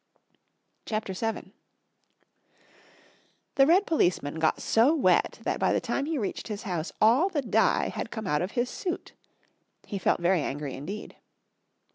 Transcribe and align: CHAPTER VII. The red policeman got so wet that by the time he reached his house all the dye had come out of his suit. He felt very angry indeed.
CHAPTER 0.87 1.13
VII. 1.13 1.53
The 3.53 3.67
red 3.67 3.85
policeman 3.85 4.39
got 4.39 4.59
so 4.59 4.95
wet 4.95 5.37
that 5.43 5.59
by 5.59 5.71
the 5.71 5.79
time 5.79 6.05
he 6.07 6.17
reached 6.17 6.47
his 6.47 6.63
house 6.63 6.91
all 6.99 7.29
the 7.29 7.43
dye 7.43 7.89
had 7.89 8.09
come 8.09 8.25
out 8.25 8.41
of 8.41 8.53
his 8.53 8.67
suit. 8.67 9.13
He 9.85 9.99
felt 9.99 10.19
very 10.19 10.41
angry 10.41 10.73
indeed. 10.73 11.17